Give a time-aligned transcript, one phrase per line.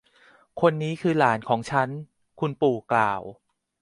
[0.61, 1.89] คนนี้คือหลานของฉัน
[2.39, 3.21] คุณปู่กล่าว